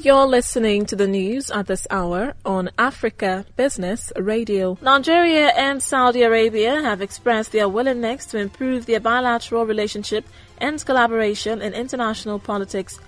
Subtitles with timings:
[0.00, 4.78] You're listening to the news at this hour on Africa Business Radio.
[4.80, 10.24] Nigeria and Saudi Arabia have expressed their willingness to improve their bilateral relationship
[10.58, 13.00] and collaboration in international politics.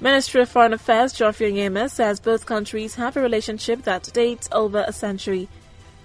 [0.00, 4.84] Ministry of Foreign Affairs Geoffrey Onyeama says both countries have a relationship that dates over
[4.86, 5.48] a century.